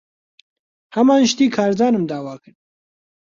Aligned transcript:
ھەمان 0.95 1.21
شتی 1.29 1.45
کارزانم 1.55 2.03
داوا 2.11 2.35
کرد. 2.41 2.57